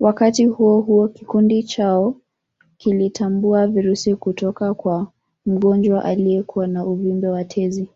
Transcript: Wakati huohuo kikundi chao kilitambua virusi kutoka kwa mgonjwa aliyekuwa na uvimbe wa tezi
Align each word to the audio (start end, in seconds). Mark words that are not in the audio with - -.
Wakati 0.00 0.46
huohuo 0.46 1.08
kikundi 1.08 1.62
chao 1.62 2.16
kilitambua 2.76 3.66
virusi 3.66 4.14
kutoka 4.16 4.74
kwa 4.74 5.12
mgonjwa 5.46 6.04
aliyekuwa 6.04 6.66
na 6.66 6.84
uvimbe 6.86 7.28
wa 7.28 7.44
tezi 7.44 7.88